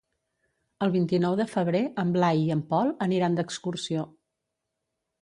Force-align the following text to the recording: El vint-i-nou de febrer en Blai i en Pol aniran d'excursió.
El 0.85 0.93
vint-i-nou 0.95 1.35
de 1.41 1.47
febrer 1.51 1.83
en 2.05 2.15
Blai 2.17 2.43
i 2.47 2.49
en 2.57 2.65
Pol 2.75 2.93
aniran 3.09 3.41
d'excursió. 3.41 4.11